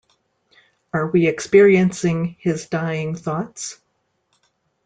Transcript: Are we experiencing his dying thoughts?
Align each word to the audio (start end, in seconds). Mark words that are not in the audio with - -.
Are 0.93 1.05
we 1.07 1.27
experiencing 1.27 2.35
his 2.39 2.65
dying 2.67 3.13
thoughts? 3.13 3.79